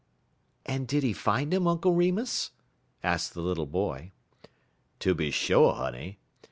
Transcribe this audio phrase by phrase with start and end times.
[0.65, 2.49] "And did he find him, Uncle Remus?"
[3.03, 4.13] asked the little boy.
[4.99, 6.17] "Tooby sho', honey.